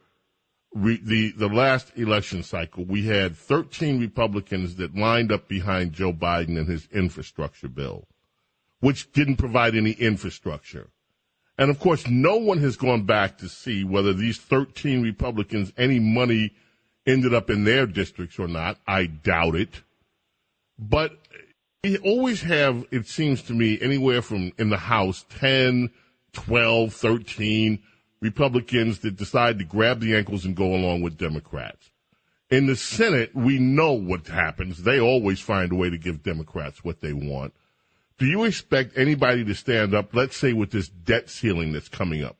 re, 0.73 0.99
the 1.01 1.31
the 1.31 1.47
last 1.47 1.91
election 1.95 2.43
cycle, 2.43 2.83
we 2.85 3.05
had 3.05 3.35
13 3.35 3.99
Republicans 3.99 4.75
that 4.75 4.95
lined 4.95 5.31
up 5.31 5.47
behind 5.47 5.93
Joe 5.93 6.13
Biden 6.13 6.57
and 6.57 6.67
his 6.67 6.87
infrastructure 6.91 7.69
bill, 7.69 8.07
which 8.79 9.11
didn't 9.13 9.37
provide 9.37 9.75
any 9.75 9.91
infrastructure. 9.91 10.89
And 11.57 11.69
of 11.69 11.79
course, 11.79 12.07
no 12.07 12.35
one 12.35 12.57
has 12.59 12.75
gone 12.75 13.03
back 13.03 13.37
to 13.37 13.47
see 13.47 13.83
whether 13.83 14.13
these 14.13 14.37
13 14.37 15.01
Republicans, 15.01 15.71
any 15.77 15.99
money 15.99 16.53
ended 17.07 17.33
up 17.33 17.49
in 17.49 17.63
their 17.63 17.85
districts 17.85 18.39
or 18.39 18.47
not. 18.47 18.77
I 18.87 19.05
doubt 19.05 19.55
it. 19.55 19.81
But 20.77 21.17
we 21.83 21.97
always 21.97 22.41
have, 22.41 22.85
it 22.91 23.07
seems 23.07 23.41
to 23.43 23.53
me, 23.53 23.79
anywhere 23.79 24.21
from 24.21 24.51
in 24.57 24.69
the 24.69 24.77
House, 24.77 25.25
10, 25.29 25.91
12, 26.33 26.93
13 26.93 27.79
Republicans 28.21 28.99
that 28.99 29.15
decide 29.15 29.59
to 29.59 29.65
grab 29.65 29.99
the 29.99 30.15
ankles 30.15 30.45
and 30.45 30.55
go 30.55 30.75
along 30.75 31.01
with 31.01 31.17
Democrats. 31.17 31.91
In 32.49 32.67
the 32.67 32.75
Senate, 32.75 33.35
we 33.35 33.59
know 33.59 33.93
what 33.93 34.27
happens. 34.27 34.83
They 34.83 34.99
always 34.99 35.39
find 35.39 35.71
a 35.71 35.75
way 35.75 35.89
to 35.89 35.97
give 35.97 36.23
Democrats 36.23 36.83
what 36.83 37.01
they 37.01 37.13
want. 37.13 37.53
Do 38.17 38.25
you 38.25 38.45
expect 38.45 38.97
anybody 38.97 39.43
to 39.43 39.55
stand 39.55 39.93
up, 39.93 40.13
let's 40.15 40.37
say 40.37 40.53
with 40.53 40.71
this 40.71 40.87
debt 40.87 41.29
ceiling 41.29 41.73
that's 41.73 41.89
coming 41.89 42.23
up, 42.23 42.37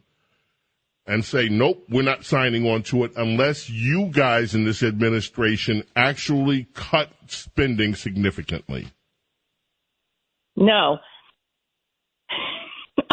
and 1.08 1.24
say, 1.24 1.50
nope, 1.50 1.86
we're 1.90 2.02
not 2.02 2.26
signing 2.26 2.66
on 2.66 2.82
to 2.84 3.04
it 3.04 3.12
unless 3.16 3.70
you 3.70 4.08
guys 4.08 4.56
in 4.56 4.66
this 4.66 4.82
administration 4.82 5.84
actually 5.96 6.68
cut 6.74 7.10
spending 7.28 7.94
significantly? 7.94 8.88
No. 10.56 10.98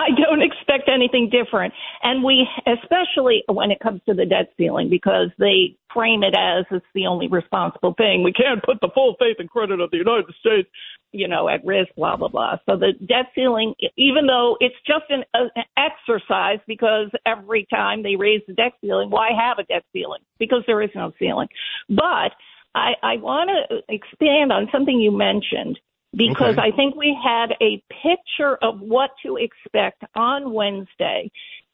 I 0.03 0.11
don't 0.21 0.43
expect 0.43 0.91
anything 0.93 1.31
different. 1.31 1.73
And 2.03 2.25
we, 2.25 2.47
especially 2.67 3.45
when 3.49 3.71
it 3.71 3.81
comes 3.81 4.01
to 4.09 4.15
the 4.15 4.27
debt 4.27 4.53
ceiling, 4.57 4.91
because 4.91 5.29
they 5.39 5.77
frame 5.95 6.23
it 6.23 6.35
as 6.37 6.65
it's 6.71 6.87
the 6.95 7.07
only 7.07 7.29
responsible 7.29 7.95
thing. 7.95 8.23
We 8.23 8.33
can't 8.33 8.63
put 8.63 8.81
the 8.81 8.91
full 8.95 9.15
faith 9.19 9.37
and 9.39 9.49
credit 9.49 9.81
of 9.81 9.91
the 9.91 9.99
United 9.99 10.35
States, 10.41 10.69
you 11.13 11.29
know, 11.29 11.49
at 11.49 11.65
risk, 11.65 11.91
blah, 11.97 12.17
blah, 12.17 12.29
blah. 12.29 12.57
So 12.69 12.77
the 12.77 12.93
debt 13.07 13.27
ceiling, 13.35 13.75
even 13.97 14.27
though 14.27 14.57
it's 14.61 14.75
just 14.87 15.05
an, 15.11 15.25
uh, 15.35 15.49
an 15.55 15.65
exercise, 15.77 16.59
because 16.67 17.11
every 17.27 17.67
time 17.71 18.03
they 18.03 18.17
raise 18.17 18.43
the 18.47 18.55
debt 18.55 18.73
ceiling, 18.81 19.11
why 19.11 19.31
have 19.39 19.59
a 19.59 19.65
debt 19.65 19.85
ceiling? 19.93 20.21
Because 20.39 20.63
there 20.67 20.83
is 20.83 20.91
no 20.95 21.13
ceiling. 21.19 21.49
But 21.89 22.33
I, 22.75 22.93
I 23.03 23.17
want 23.17 23.51
to 23.51 23.83
expand 23.89 24.51
on 24.53 24.69
something 24.73 24.99
you 24.99 25.13
mentioned 25.13 25.79
because 26.15 26.59
okay. 26.59 26.69
I 26.73 26.77
think 26.77 26.95
we 26.95 27.17
had 27.23 27.53
a 27.61 27.83
picture 28.03 28.57
of 28.63 28.81
what 28.81 29.11
to 29.25 29.37
expect 29.37 30.05
on 30.15 30.53
Wednesday 30.53 31.31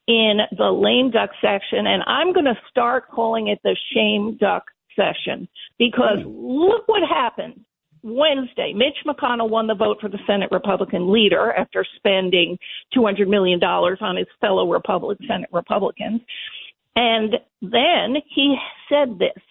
in 0.06 0.38
the 0.56 0.70
lame 0.70 1.10
duck 1.10 1.30
section, 1.40 1.86
and 1.86 2.02
I'm 2.06 2.32
going 2.32 2.46
to 2.46 2.58
start 2.70 3.10
calling 3.10 3.48
it 3.48 3.60
the 3.62 3.76
shame 3.94 4.36
duck 4.40 4.64
session 4.96 5.48
because 5.78 6.18
hmm. 6.22 6.30
look 6.30 6.88
what 6.88 7.02
happened. 7.08 7.64
Wednesday, 8.02 8.72
Mitch 8.74 8.96
McConnell 9.04 9.50
won 9.50 9.66
the 9.66 9.74
vote 9.74 9.98
for 10.00 10.08
the 10.08 10.20
Senate 10.24 10.50
Republican 10.52 11.12
leader 11.12 11.52
after 11.52 11.84
spending 11.96 12.56
$200 12.96 13.26
million 13.26 13.62
on 13.62 14.16
his 14.16 14.26
fellow 14.40 14.70
Republic, 14.70 15.18
Senate 15.26 15.50
Republicans. 15.52 16.20
And 16.94 17.34
then 17.60 18.16
he 18.34 18.56
said 18.88 19.18
this 19.18 19.42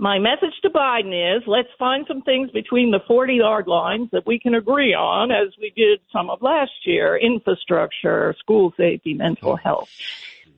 my 0.00 0.18
message 0.18 0.54
to 0.62 0.70
Biden 0.70 1.36
is 1.36 1.42
let's 1.46 1.68
find 1.78 2.06
some 2.08 2.22
things 2.22 2.50
between 2.50 2.90
the 2.90 3.00
40 3.06 3.34
yard 3.34 3.68
lines 3.68 4.08
that 4.12 4.26
we 4.26 4.38
can 4.38 4.54
agree 4.54 4.94
on, 4.94 5.30
as 5.30 5.48
we 5.60 5.72
did 5.76 6.00
some 6.10 6.30
of 6.30 6.40
last 6.40 6.72
year 6.84 7.16
infrastructure, 7.16 8.34
school 8.38 8.72
safety, 8.78 9.12
mental 9.12 9.52
oh. 9.52 9.56
health, 9.56 9.90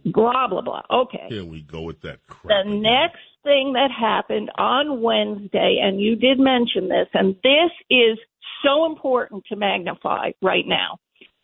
blah, 0.04 0.46
blah, 0.46 0.60
blah. 0.60 0.82
Okay. 0.90 1.26
Here 1.28 1.44
we 1.44 1.62
go 1.62 1.82
with 1.82 2.00
that 2.02 2.24
crap. 2.28 2.64
The 2.64 2.70
again. 2.70 2.82
next 2.82 3.18
thing 3.42 3.72
that 3.72 3.90
happened 3.90 4.52
on 4.56 5.02
Wednesday, 5.02 5.80
and 5.82 6.00
you 6.00 6.14
did 6.14 6.38
mention 6.38 6.88
this, 6.88 7.08
and 7.12 7.34
this 7.42 7.72
is 7.90 8.18
so 8.64 8.86
important 8.86 9.44
to 9.48 9.56
magnify 9.56 10.30
right 10.40 10.64
now. 10.66 10.98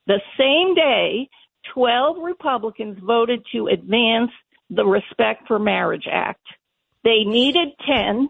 The 0.06 0.20
same 0.38 0.76
day, 0.76 1.28
12 1.74 2.18
Republicans 2.22 2.98
voted 3.02 3.44
to 3.52 3.66
advance 3.66 4.30
the 4.70 4.84
Respect 4.84 5.48
for 5.48 5.58
Marriage 5.58 6.06
Act. 6.10 6.46
They 7.04 7.24
needed 7.24 7.68
10 7.86 8.28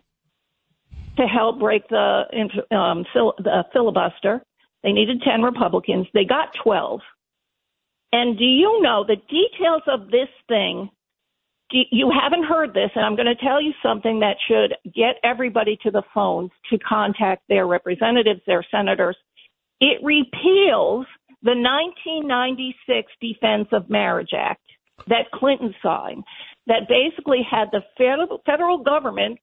to 1.16 1.26
help 1.26 1.58
break 1.58 1.88
the, 1.88 2.22
um, 2.70 3.04
the 3.38 3.64
filibuster. 3.72 4.42
They 4.82 4.92
needed 4.92 5.22
10 5.22 5.42
Republicans. 5.42 6.06
They 6.14 6.25
got 6.25 6.50
12. 6.62 7.00
And 8.12 8.38
do 8.38 8.44
you 8.44 8.80
know 8.80 9.04
the 9.06 9.16
details 9.16 9.82
of 9.87 10.10
this 10.10 10.28
thing? 10.48 10.90
You 11.70 12.10
haven't 12.10 12.44
heard 12.44 12.72
this, 12.72 12.90
and 12.94 13.04
I'm 13.04 13.14
going 13.14 13.26
to 13.26 13.44
tell 13.44 13.60
you 13.60 13.72
something 13.82 14.20
that 14.20 14.37
should 14.48 14.75
get 14.94 15.16
everybody 15.22 15.76
to 15.82 15.90
the 15.90 16.02
phones 16.14 16.50
to 16.70 16.78
contact 16.78 17.42
their 17.48 17.66
representatives, 17.66 18.40
their 18.46 18.64
senators. 18.70 19.16
It 19.78 20.02
repeals 20.02 21.06
the 21.42 21.54
1996 21.54 23.12
Defense 23.20 23.68
of 23.72 23.90
Marriage 23.90 24.30
Act 24.34 24.62
that 25.08 25.30
Clinton 25.32 25.75
signed 25.82 26.25
that 26.68 26.88
basically 26.88 27.40
had 27.50 27.68
the 27.72 27.80
federal, 28.46 28.78
government 28.78 29.38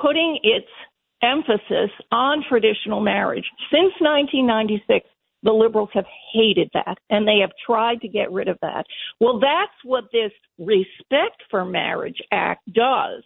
putting 0.00 0.38
its 0.42 0.68
emphasis 1.22 1.90
on 2.12 2.44
traditional 2.48 3.00
marriage. 3.00 3.46
Since 3.72 3.94
1996, 4.00 5.08
the 5.42 5.52
liberals 5.52 5.88
have 5.94 6.04
hated 6.32 6.70
that 6.74 6.98
and 7.10 7.26
they 7.26 7.38
have 7.40 7.52
tried 7.64 8.00
to 8.02 8.08
get 8.08 8.30
rid 8.30 8.48
of 8.48 8.58
that. 8.60 8.84
Well, 9.20 9.40
that's 9.40 9.72
what 9.82 10.04
this 10.12 10.32
Respect 10.58 11.42
for 11.50 11.64
Marriage 11.64 12.20
Act 12.30 12.62
does. 12.72 13.22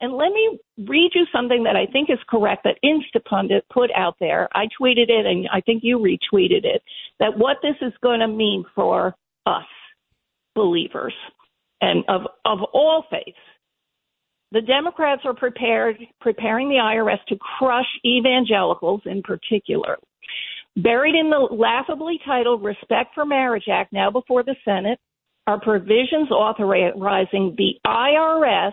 And 0.00 0.12
let 0.12 0.28
me 0.28 0.58
read 0.86 1.12
you 1.14 1.24
something 1.32 1.64
that 1.64 1.76
I 1.76 1.86
think 1.90 2.10
is 2.10 2.18
correct 2.28 2.64
that 2.64 2.78
Instapundit 2.84 3.62
put 3.72 3.90
out 3.96 4.16
there. 4.20 4.48
I 4.54 4.68
tweeted 4.80 5.08
it 5.08 5.26
and 5.26 5.48
I 5.52 5.60
think 5.60 5.82
you 5.82 5.98
retweeted 5.98 6.64
it 6.64 6.82
that 7.18 7.36
what 7.38 7.58
this 7.62 7.76
is 7.80 7.94
going 8.02 8.20
to 8.20 8.28
mean 8.28 8.64
for 8.74 9.14
us 9.46 9.64
believers 10.54 11.14
and 11.80 12.04
of, 12.08 12.22
of 12.44 12.58
all 12.72 13.04
faiths. 13.10 13.38
The 14.52 14.60
Democrats 14.60 15.22
are 15.24 15.34
prepared, 15.34 15.96
preparing 16.20 16.68
the 16.68 16.76
IRS 16.76 17.22
to 17.28 17.36
crush 17.58 17.86
evangelicals 18.04 19.02
in 19.04 19.22
particular. 19.22 19.98
Buried 20.76 21.14
in 21.14 21.30
the 21.30 21.38
laughably 21.38 22.20
titled 22.24 22.62
Respect 22.62 23.14
for 23.14 23.24
Marriage 23.24 23.64
Act, 23.70 23.92
now 23.92 24.10
before 24.10 24.42
the 24.42 24.54
Senate, 24.64 24.98
are 25.46 25.60
provisions 25.60 26.30
authorizing 26.30 27.54
the 27.56 27.74
IRS 27.86 28.72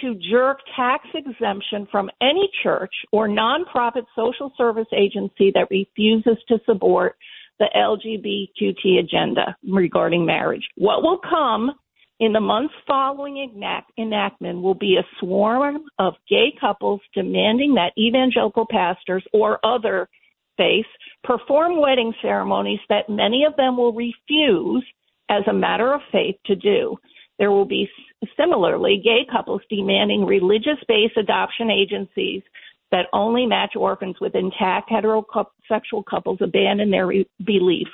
to 0.00 0.14
jerk 0.30 0.58
tax 0.76 1.04
exemption 1.14 1.86
from 1.90 2.08
any 2.22 2.48
church 2.62 2.92
or 3.12 3.28
nonprofit 3.28 4.04
social 4.14 4.52
service 4.56 4.86
agency 4.96 5.50
that 5.54 5.68
refuses 5.70 6.36
to 6.48 6.58
support 6.64 7.16
the 7.58 7.66
LGBTQ 7.76 9.00
agenda 9.00 9.56
regarding 9.68 10.24
marriage. 10.24 10.62
What 10.76 11.02
will 11.02 11.18
come 11.18 11.72
in 12.20 12.32
the 12.32 12.40
months 12.40 12.74
following 12.86 13.38
enact- 13.38 13.92
enactment 13.98 14.60
will 14.60 14.74
be 14.74 14.96
a 14.96 15.06
swarm 15.20 15.84
of 15.98 16.14
gay 16.28 16.52
couples 16.60 17.00
demanding 17.14 17.74
that 17.74 17.92
evangelical 17.96 18.66
pastors 18.68 19.24
or 19.32 19.64
other 19.64 20.08
faiths 20.56 20.88
perform 21.22 21.80
wedding 21.80 22.12
ceremonies 22.20 22.80
that 22.88 23.08
many 23.08 23.44
of 23.44 23.54
them 23.56 23.76
will 23.76 23.92
refuse 23.92 24.84
as 25.28 25.42
a 25.46 25.52
matter 25.52 25.94
of 25.94 26.00
faith 26.10 26.36
to 26.46 26.56
do. 26.56 26.96
There 27.38 27.52
will 27.52 27.64
be 27.64 27.88
similarly 28.36 29.00
gay 29.02 29.24
couples 29.30 29.62
demanding 29.70 30.24
religious 30.24 30.78
based 30.88 31.16
adoption 31.16 31.70
agencies 31.70 32.42
that 32.90 33.06
only 33.12 33.46
match 33.46 33.76
orphans 33.76 34.16
with 34.20 34.34
intact 34.34 34.90
heterosexual 34.90 36.04
couples 36.08 36.38
abandon 36.40 36.90
their 36.90 37.06
re- 37.06 37.28
beliefs. 37.44 37.90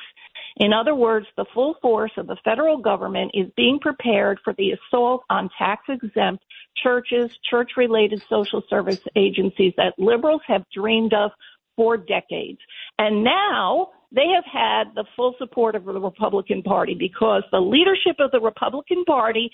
In 0.56 0.72
other 0.72 0.94
words, 0.94 1.26
the 1.36 1.46
full 1.52 1.74
force 1.82 2.12
of 2.16 2.28
the 2.28 2.36
federal 2.44 2.78
government 2.78 3.32
is 3.34 3.50
being 3.56 3.80
prepared 3.80 4.38
for 4.44 4.52
the 4.52 4.72
assault 4.72 5.24
on 5.28 5.50
tax 5.58 5.82
exempt 5.88 6.44
churches, 6.76 7.36
church 7.50 7.72
related 7.76 8.22
social 8.28 8.62
service 8.70 9.00
agencies 9.16 9.72
that 9.76 9.94
liberals 9.98 10.42
have 10.46 10.64
dreamed 10.72 11.12
of 11.12 11.32
for 11.76 11.96
decades. 11.96 12.60
And 12.98 13.24
now 13.24 13.88
they 14.12 14.28
have 14.28 14.44
had 14.44 14.94
the 14.94 15.04
full 15.16 15.34
support 15.38 15.74
of 15.74 15.84
the 15.84 16.00
Republican 16.00 16.62
Party 16.62 16.94
because 16.94 17.42
the 17.50 17.60
leadership 17.60 18.16
of 18.20 18.30
the 18.30 18.40
Republican 18.40 19.04
Party 19.04 19.50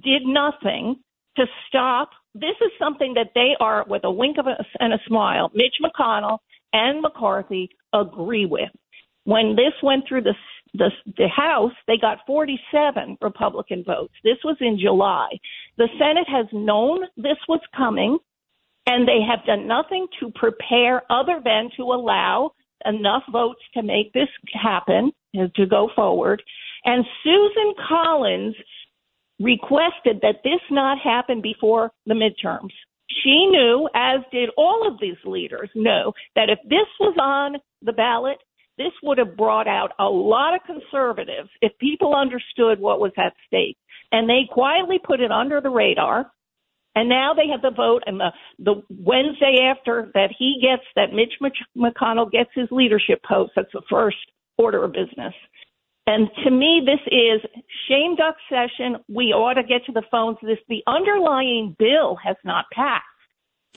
did 0.00 0.22
nothing 0.24 0.96
to 1.36 1.46
stop. 1.66 2.10
This 2.34 2.56
is 2.60 2.70
something 2.78 3.14
that 3.14 3.32
they 3.34 3.56
are, 3.58 3.84
with 3.88 4.04
a 4.04 4.10
wink 4.10 4.38
of 4.38 4.46
a, 4.46 4.64
and 4.78 4.92
a 4.92 4.98
smile, 5.08 5.50
Mitch 5.52 5.76
McConnell 5.82 6.38
and 6.72 7.02
McCarthy 7.02 7.70
agree 7.92 8.46
with 8.46 8.70
when 9.24 9.56
this 9.56 9.72
went 9.82 10.04
through 10.08 10.22
the, 10.22 10.34
the 10.74 10.90
the 11.16 11.28
House, 11.28 11.72
they 11.86 11.96
got 11.98 12.18
47 12.26 13.18
Republican 13.20 13.84
votes. 13.84 14.14
This 14.24 14.38
was 14.44 14.56
in 14.60 14.78
July. 14.80 15.28
The 15.78 15.88
Senate 15.98 16.28
has 16.28 16.46
known 16.52 17.04
this 17.16 17.38
was 17.48 17.60
coming. 17.76 18.18
And 18.84 19.06
they 19.06 19.20
have 19.22 19.46
done 19.46 19.68
nothing 19.68 20.08
to 20.18 20.32
prepare 20.34 21.02
other 21.08 21.40
than 21.44 21.70
to 21.76 21.82
allow 21.84 22.50
enough 22.84 23.22
votes 23.30 23.60
to 23.74 23.82
make 23.82 24.12
this 24.12 24.28
happen, 24.60 25.12
and 25.34 25.54
to 25.54 25.66
go 25.66 25.88
forward. 25.94 26.42
And 26.84 27.04
Susan 27.22 27.74
Collins 27.88 28.54
requested 29.40 30.20
that 30.22 30.42
this 30.44 30.60
not 30.70 30.98
happen 30.98 31.40
before 31.40 31.90
the 32.06 32.14
midterms. 32.14 32.72
She 33.22 33.46
knew, 33.46 33.88
as 33.94 34.20
did 34.32 34.50
all 34.56 34.88
of 34.88 34.98
these 35.00 35.16
leaders, 35.24 35.68
know 35.74 36.12
that 36.34 36.48
if 36.48 36.58
this 36.64 36.86
was 36.98 37.14
on 37.20 37.60
the 37.82 37.92
ballot, 37.92 38.38
this 38.78 38.92
would 39.02 39.18
have 39.18 39.36
brought 39.36 39.68
out 39.68 39.92
a 39.98 40.04
lot 40.04 40.54
of 40.54 40.60
conservatives 40.66 41.50
if 41.60 41.72
people 41.78 42.14
understood 42.14 42.80
what 42.80 43.00
was 43.00 43.12
at 43.16 43.34
stake. 43.46 43.76
And 44.10 44.28
they 44.28 44.42
quietly 44.50 44.98
put 45.02 45.20
it 45.20 45.30
under 45.30 45.60
the 45.60 45.70
radar. 45.70 46.30
And 46.94 47.08
now 47.08 47.32
they 47.34 47.48
have 47.50 47.62
the 47.62 47.70
vote, 47.74 48.02
and 48.04 48.20
the 48.20 48.32
the 48.58 48.82
Wednesday 48.90 49.60
after 49.64 50.10
that 50.12 50.28
he 50.38 50.60
gets 50.60 50.82
that 50.94 51.14
Mitch 51.14 51.32
McConnell 51.74 52.30
gets 52.30 52.50
his 52.54 52.68
leadership 52.70 53.22
post. 53.26 53.52
That's 53.56 53.72
the 53.72 53.80
first 53.88 54.18
order 54.58 54.84
of 54.84 54.92
business. 54.92 55.32
And 56.06 56.28
to 56.44 56.50
me, 56.50 56.82
this 56.84 57.00
is 57.06 57.40
shame 57.88 58.16
duck 58.16 58.36
session. 58.50 58.96
We 59.08 59.32
ought 59.32 59.54
to 59.54 59.62
get 59.62 59.86
to 59.86 59.92
the 59.92 60.02
phones. 60.10 60.36
This 60.42 60.58
the 60.68 60.82
underlying 60.86 61.76
bill 61.78 62.16
has 62.22 62.36
not 62.44 62.66
passed, 62.74 63.04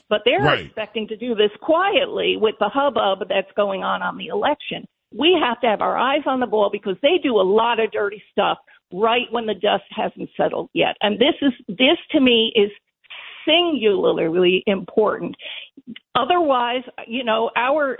but 0.08 0.22
they're 0.24 0.40
right. 0.40 0.66
expecting 0.66 1.08
to 1.08 1.16
do 1.16 1.34
this 1.34 1.50
quietly 1.60 2.36
with 2.40 2.54
the 2.60 2.68
hubbub 2.68 3.28
that's 3.28 3.50
going 3.56 3.82
on 3.82 4.02
on 4.02 4.16
the 4.16 4.26
election. 4.26 4.86
We 5.16 5.36
have 5.42 5.60
to 5.60 5.66
have 5.66 5.80
our 5.80 5.96
eyes 5.96 6.22
on 6.26 6.40
the 6.40 6.46
ball 6.46 6.70
because 6.70 6.96
they 7.02 7.18
do 7.22 7.36
a 7.36 7.42
lot 7.42 7.80
of 7.80 7.90
dirty 7.92 8.22
stuff 8.32 8.58
right 8.92 9.26
when 9.30 9.46
the 9.46 9.54
dust 9.54 9.84
hasn't 9.90 10.30
settled 10.36 10.70
yet. 10.72 10.96
And 11.00 11.18
this 11.18 11.34
is 11.42 11.52
this 11.68 11.98
to 12.12 12.20
me 12.20 12.52
is 12.54 12.70
singularly 13.46 14.62
important. 14.66 15.36
Otherwise, 16.14 16.82
you 17.06 17.24
know, 17.24 17.50
our 17.56 17.96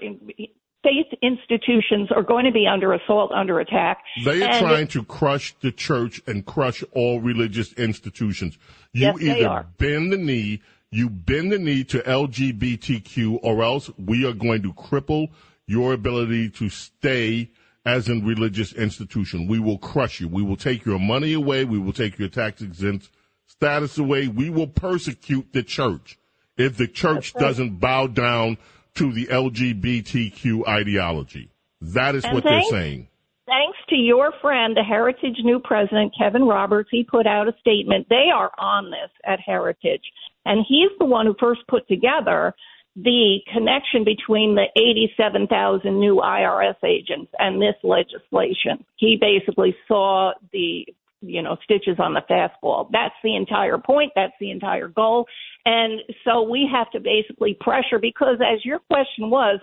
faith 0.83 1.19
institutions 1.23 2.11
are 2.15 2.23
going 2.23 2.45
to 2.45 2.53
be 2.53 2.67
under 2.67 2.93
assault, 2.93 3.33
under 3.33 3.61
attack. 3.61 3.99
They 4.25 4.43
are 4.43 4.59
trying 4.59 4.87
to 4.89 5.05
crush 5.05 5.55
the 5.61 5.73
church 5.73 6.21
and 6.27 6.45
crush 6.45 6.83
all 6.93 7.21
religious 7.21 7.73
institutions. 7.75 8.59
You 8.93 9.15
yes, 9.19 9.39
either 9.39 9.67
bend 9.79 10.13
the 10.13 10.17
knee, 10.17 10.63
you 10.97 11.11
bend 11.11 11.53
the 11.53 11.59
knee 11.59 11.85
to 11.85 11.99
LGBTQ, 11.99 13.41
or 13.43 13.63
else 13.63 13.91
we 13.99 14.25
are 14.25 14.33
going 14.33 14.63
to 14.63 14.73
cripple 14.73 15.29
your 15.67 15.93
ability 15.93 16.49
to 16.49 16.71
stay 16.71 17.51
as 17.85 18.09
a 18.09 18.15
religious 18.15 18.73
institution. 18.73 19.47
We 19.47 19.59
will 19.59 19.77
crush 19.77 20.21
you. 20.21 20.29
We 20.29 20.43
will 20.43 20.57
take 20.57 20.87
your 20.87 20.99
money 20.99 21.35
away. 21.35 21.67
We 21.67 21.79
will 21.79 21.93
take 21.93 22.19
your 22.19 22.31
tax 22.31 22.63
exempt 22.63 23.11
status 23.47 23.99
away. 23.99 24.29
We 24.29 24.49
will 24.49 24.69
persecute 24.69 25.53
the 25.53 25.63
church 25.63 26.19
if 26.57 26.79
the 26.79 26.89
church 26.89 27.35
right. 27.35 27.43
doesn't 27.43 27.79
bow 27.79 28.07
down 28.07 28.57
to 28.95 29.13
the 29.13 29.27
LGBTQ 29.27 30.67
ideology. 30.67 31.51
That 31.83 32.15
is 32.15 32.25
and 32.25 32.33
what 32.33 32.45
thanks, 32.45 32.71
they're 32.71 32.81
saying. 32.81 33.09
Thanks 33.45 33.79
to 33.91 33.97
your 33.97 34.33
friend, 34.41 34.75
the 34.75 34.83
Heritage 34.83 35.37
new 35.45 35.61
president, 35.61 36.15
Kevin 36.19 36.45
Roberts, 36.45 36.89
he 36.91 37.05
put 37.05 37.27
out 37.27 37.49
a 37.49 37.55
statement. 37.61 38.07
They 38.09 38.31
are 38.35 38.51
on 38.59 38.91
this 38.91 39.11
at 39.25 39.41
Heritage. 39.41 40.03
And 40.47 40.65
he's 40.67 40.91
the 40.99 41.05
one 41.05 41.27
who 41.27 41.35
first 41.39 41.61
put 41.69 41.87
together 41.89 42.55
the 42.97 43.41
connection 43.53 44.05
between 44.05 44.55
the 44.55 44.69
87,000 44.75 46.01
new 46.01 46.17
IRS 46.17 46.77
agents 46.83 47.31
and 47.39 47.61
this 47.61 47.75
legislation. 47.83 48.85
He 48.97 49.19
basically 49.21 49.77
saw 49.87 50.33
the 50.53 50.87
you 51.21 51.43
know, 51.43 51.57
stitches 51.65 51.97
on 51.99 52.15
the 52.15 52.23
fastball. 52.31 52.89
That's 52.93 53.15
the 53.25 53.37
entire 53.37 53.79
point. 53.79 54.13
That's 54.15 54.35
the 54.41 54.51
entire 54.51 54.89
goal. 54.89 55.27
And 55.65 56.01
so 56.25 56.43
we 56.43 56.69
have 56.73 56.91
to 56.93 57.01
basically 57.01 57.57
pressure 57.61 57.99
because 58.01 58.37
as 58.41 58.65
your 58.65 58.79
question 58.91 59.31
was, 59.31 59.61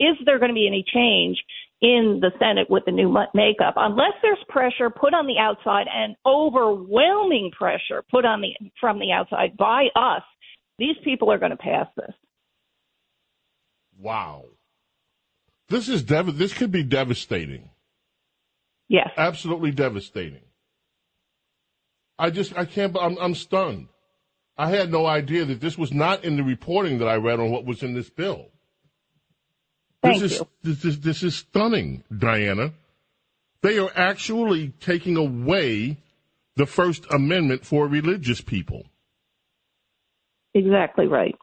is 0.00 0.16
there 0.24 0.38
going 0.38 0.50
to 0.50 0.54
be 0.54 0.66
any 0.66 0.84
change 0.92 1.38
in 1.84 2.18
the 2.22 2.30
Senate 2.38 2.70
with 2.70 2.84
the 2.86 2.92
new 2.92 3.14
makeup? 3.34 3.74
Unless 3.76 4.14
there's 4.22 4.38
pressure 4.48 4.88
put 4.88 5.12
on 5.12 5.26
the 5.26 5.38
outside 5.38 5.86
and 5.94 6.16
overwhelming 6.24 7.50
pressure 7.56 8.02
put 8.10 8.24
on 8.24 8.40
the, 8.40 8.54
from 8.80 8.98
the 8.98 9.12
outside 9.12 9.56
by 9.58 9.88
us, 9.94 10.22
these 10.78 10.96
people 11.04 11.30
are 11.30 11.38
going 11.38 11.50
to 11.50 11.58
pass 11.58 11.86
this. 11.94 12.14
Wow. 14.00 14.44
This 15.68 15.90
is 15.90 16.02
dev- 16.02 16.38
this 16.38 16.54
could 16.54 16.72
be 16.72 16.82
devastating. 16.82 17.68
Yes. 18.88 19.10
Absolutely 19.16 19.70
devastating. 19.70 20.42
I 22.18 22.30
just 22.30 22.56
I 22.56 22.64
can't. 22.64 22.96
I'm, 22.98 23.18
I'm 23.18 23.34
stunned. 23.34 23.88
I 24.56 24.70
had 24.70 24.90
no 24.90 25.04
idea 25.06 25.44
that 25.46 25.60
this 25.60 25.76
was 25.76 25.92
not 25.92 26.24
in 26.24 26.36
the 26.36 26.44
reporting 26.44 26.98
that 26.98 27.08
I 27.08 27.16
read 27.16 27.40
on 27.40 27.50
what 27.50 27.64
was 27.64 27.82
in 27.82 27.94
this 27.94 28.08
bill. 28.08 28.50
Thank 30.04 30.20
this 30.20 30.38
you. 30.38 30.46
is 30.62 30.78
this 30.78 30.84
is 30.84 31.00
this 31.00 31.22
is 31.22 31.34
stunning, 31.34 32.04
Diana. 32.16 32.72
They 33.62 33.78
are 33.78 33.90
actually 33.96 34.72
taking 34.80 35.16
away 35.16 35.96
the 36.56 36.66
First 36.66 37.06
Amendment 37.10 37.64
for 37.64 37.88
religious 37.88 38.40
people. 38.40 38.84
Exactly 40.52 41.06
right. 41.08 41.34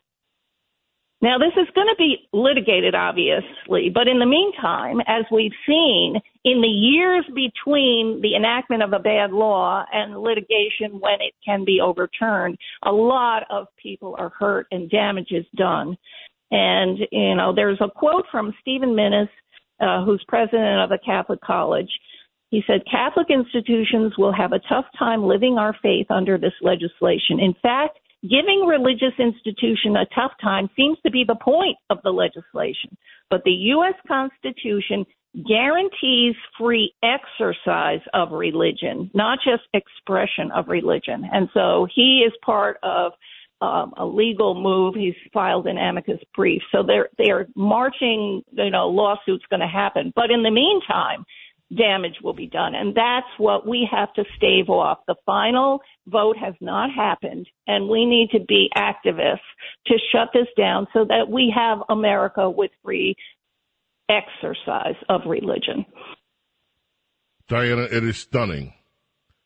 Now, 1.24 1.38
this 1.38 1.54
is 1.56 1.67
going 1.76 1.88
to 1.88 1.95
be 2.00 2.28
litigated, 2.34 2.95
obviously, 2.95 3.91
but 3.93 4.08
in 4.08 4.17
the 4.17 4.26
meantime, 4.26 5.02
as 5.06 5.24
we've 5.32 5.52
seen 5.67 6.15
in 6.43 6.62
the 6.62 6.67
years 6.67 7.24
between 7.28 8.21
the 8.24 8.36
enactment 8.36 8.82
of 8.82 8.93
a 8.93 9.00
bad 9.00 9.32
law 9.32 9.86
and 9.93 10.17
litigation 10.17 11.00
when 11.00 11.21
it 11.21 11.36
can 11.45 11.63
be 11.63 11.80
overturned, 11.80 12.58
a 12.84 12.91
lot 12.91 13.43
of 13.52 13.67
people 13.82 14.15
are 14.17 14.30
hurt 14.30 14.65
and 14.71 14.89
damage 14.89 15.32
is 15.32 15.45
done. 15.56 15.95
And, 16.51 16.99
you 17.11 17.35
know, 17.35 17.53
there's 17.55 17.79
a 17.81 17.89
quote 17.89 18.25
from 18.31 18.53
Stephen 18.61 18.89
Minnis, 18.89 19.29
uh, 19.79 20.05
who's 20.05 20.23
president 20.27 20.81
of 20.81 20.91
a 20.91 20.99
Catholic 21.03 21.41
college. 21.41 21.89
He 22.49 22.61
said, 22.67 22.81
Catholic 22.91 23.27
institutions 23.29 24.13
will 24.17 24.33
have 24.33 24.51
a 24.51 24.59
tough 24.67 24.85
time 24.99 25.23
living 25.23 25.57
our 25.57 25.75
faith 25.81 26.07
under 26.09 26.37
this 26.37 26.53
legislation. 26.61 27.39
In 27.39 27.53
fact, 27.61 27.97
Giving 28.23 28.67
religious 28.67 29.17
institution 29.17 29.95
a 29.95 30.05
tough 30.13 30.33
time 30.39 30.69
seems 30.75 30.97
to 31.03 31.09
be 31.09 31.23
the 31.27 31.39
point 31.43 31.77
of 31.89 31.97
the 32.03 32.11
legislation. 32.11 32.95
But 33.31 33.43
the 33.43 33.73
U.S. 33.73 33.95
Constitution 34.07 35.05
guarantees 35.47 36.35
free 36.59 36.93
exercise 37.01 38.01
of 38.13 38.31
religion, 38.31 39.09
not 39.15 39.39
just 39.43 39.63
expression 39.73 40.51
of 40.53 40.67
religion. 40.67 41.27
And 41.33 41.49
so 41.53 41.87
he 41.95 42.23
is 42.27 42.33
part 42.45 42.77
of 42.83 43.13
um, 43.62 43.93
a 43.97 44.06
legal 44.06 44.60
move. 44.60 44.95
He's 44.95 45.15
filed 45.34 45.67
an 45.67 45.78
amicus 45.78 46.19
brief. 46.36 46.62
So 46.71 46.84
they're 46.84 47.10
they're 47.17 47.47
marching. 47.56 48.41
You 48.52 48.71
know, 48.71 48.88
lawsuits 48.88 49.45
going 49.50 49.62
to 49.62 49.67
happen. 49.67 50.12
But 50.15 50.32
in 50.32 50.43
the 50.43 50.52
meantime, 50.52 51.26
damage 51.76 52.15
will 52.24 52.34
be 52.34 52.47
done. 52.47 52.76
And 52.76 52.95
that's 52.95 53.28
what 53.38 53.67
we 53.67 53.88
have 53.91 54.13
to 54.13 54.24
stave 54.36 54.69
off. 54.69 55.00
The 55.08 55.15
final 55.26 55.82
vote 56.08 56.38
has 56.38 56.54
not 56.62 56.89
happened, 56.93 57.47
and 57.67 57.88
we 57.88 58.06
need 58.06 58.30
to 58.32 58.39
be 58.39 58.69
activists 58.76 59.39
to 59.88 59.97
shut 60.12 60.30
this 60.34 60.47
down 60.58 60.88
so 60.93 61.06
that 61.06 61.30
we 61.30 61.54
have 61.56 61.80
America 61.89 62.50
with 62.50 62.71
free 62.84 63.15
exercise 64.10 64.95
of 65.10 65.21
religion. 65.26 65.86
Diana, 67.47 67.84
it 67.84 68.04
is 68.04 68.17
stunning. 68.17 68.74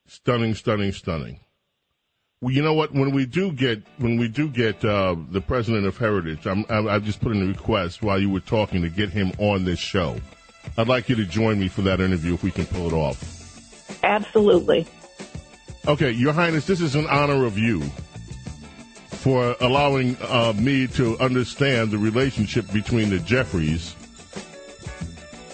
Stunning, 0.07 0.53
stunning, 0.53 0.91
stunning. 0.91 1.39
Well, 2.45 2.53
you 2.53 2.61
know 2.61 2.75
what? 2.75 2.93
When 2.93 3.09
we 3.09 3.25
do 3.25 3.51
get 3.51 3.81
when 3.97 4.17
we 4.17 4.27
do 4.27 4.47
get 4.47 4.85
uh, 4.85 5.15
the 5.31 5.41
president 5.41 5.87
of 5.87 5.97
Heritage, 5.97 6.45
I'm, 6.45 6.63
I'm, 6.69 6.87
I 6.87 6.99
just 6.99 7.19
put 7.19 7.31
in 7.31 7.41
a 7.41 7.47
request 7.47 8.03
while 8.03 8.19
you 8.19 8.29
were 8.29 8.39
talking 8.39 8.83
to 8.83 8.89
get 8.89 9.09
him 9.09 9.31
on 9.39 9.65
this 9.65 9.79
show. 9.79 10.17
I'd 10.77 10.87
like 10.87 11.09
you 11.09 11.15
to 11.15 11.25
join 11.25 11.59
me 11.59 11.69
for 11.69 11.81
that 11.81 11.99
interview 11.99 12.35
if 12.35 12.43
we 12.43 12.51
can 12.51 12.67
pull 12.67 12.85
it 12.85 12.93
off. 12.93 13.99
Absolutely. 14.03 14.85
Okay, 15.87 16.11
Your 16.11 16.33
Highness, 16.33 16.67
this 16.67 16.81
is 16.81 16.93
an 16.93 17.07
honor 17.07 17.47
of 17.47 17.57
you 17.57 17.81
for 19.07 19.55
allowing 19.59 20.15
uh, 20.21 20.53
me 20.55 20.85
to 20.85 21.17
understand 21.17 21.89
the 21.89 21.97
relationship 21.97 22.71
between 22.71 23.09
the 23.09 23.17
Jeffries 23.21 23.95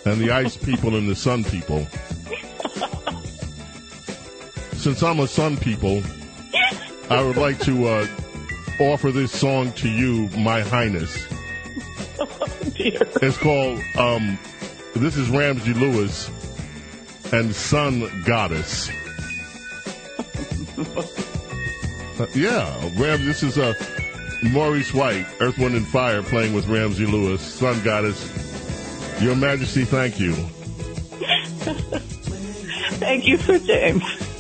and 0.05 0.19
the 0.19 0.31
Ice 0.31 0.57
people 0.65 0.97
and 0.97 1.07
the 1.07 1.15
Sun 1.15 1.45
people. 1.45 1.85
Since 4.73 5.01
I'm 5.03 5.21
a 5.21 5.27
Sun 5.27 5.55
people, 5.55 6.03
I 7.11 7.21
would 7.21 7.35
like 7.35 7.59
to 7.65 7.87
uh, 7.87 8.07
offer 8.79 9.11
this 9.11 9.37
song 9.37 9.73
to 9.73 9.89
you, 9.89 10.29
My 10.37 10.61
Highness. 10.61 11.27
Oh, 12.17 12.47
it's 12.75 13.37
called 13.37 13.81
um, 13.97 14.39
this 14.95 15.17
is 15.17 15.29
Ramsey 15.29 15.73
Lewis 15.73 16.29
and 17.33 17.53
Sun 17.53 18.23
Goddess. 18.25 18.89
uh, 22.17 22.27
yeah, 22.33 22.89
Ram. 22.97 23.25
This 23.25 23.43
is 23.43 23.57
uh, 23.57 23.73
Maurice 24.43 24.93
White, 24.93 25.27
Earth, 25.41 25.57
Wind, 25.57 25.75
and 25.75 25.85
Fire, 25.85 26.23
playing 26.23 26.53
with 26.53 26.65
Ramsey 26.69 27.05
Lewis, 27.05 27.41
Sun 27.41 27.83
Goddess. 27.83 29.21
Your 29.21 29.35
Majesty, 29.35 29.83
thank 29.83 30.17
you. 30.17 30.33
thank 32.99 33.27
you, 33.27 33.35
Sir 33.35 33.59
James. 33.59 34.30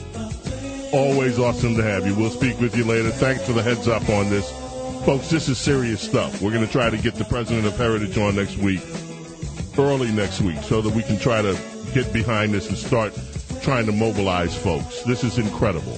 Always 0.93 1.39
awesome 1.39 1.75
to 1.77 1.83
have 1.83 2.05
you. 2.05 2.13
We'll 2.13 2.29
speak 2.29 2.59
with 2.59 2.75
you 2.75 2.83
later. 2.83 3.11
Thanks 3.11 3.45
for 3.45 3.53
the 3.53 3.63
heads 3.63 3.87
up 3.87 4.09
on 4.09 4.29
this. 4.29 4.51
Folks, 5.05 5.29
this 5.29 5.47
is 5.47 5.57
serious 5.57 6.01
stuff. 6.01 6.41
We're 6.41 6.51
going 6.51 6.65
to 6.65 6.71
try 6.71 6.89
to 6.89 6.97
get 6.97 7.15
the 7.15 7.23
president 7.23 7.65
of 7.65 7.77
Heritage 7.77 8.17
on 8.17 8.35
next 8.35 8.57
week, 8.57 8.81
early 9.77 10.11
next 10.11 10.41
week, 10.41 10.61
so 10.63 10.81
that 10.81 10.93
we 10.93 11.01
can 11.01 11.17
try 11.17 11.41
to 11.41 11.57
get 11.93 12.11
behind 12.11 12.53
this 12.53 12.67
and 12.67 12.77
start 12.77 13.17
trying 13.61 13.85
to 13.85 13.93
mobilize 13.93 14.55
folks. 14.55 15.03
This 15.03 15.23
is 15.23 15.37
incredible. 15.37 15.97